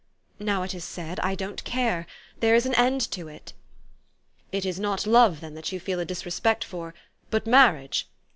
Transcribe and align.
Now 0.39 0.63
it 0.63 0.73
is 0.73 0.83
said, 0.83 1.19
I 1.19 1.35
don't 1.35 1.63
care. 1.63 2.07
There 2.39 2.55
is 2.55 2.65
an 2.65 2.73
end 2.73 3.01
to 3.11 3.27
it." 3.27 3.53
"It 4.51 4.65
is 4.65 4.79
not 4.79 5.05
love, 5.05 5.41
then, 5.41 5.53
that 5.53 5.71
you 5.71 5.79
feel 5.79 5.99
a 5.99 6.05
disrespect 6.05 6.63
for, 6.63 6.95
but 7.29 7.45
marriage? 7.45 8.09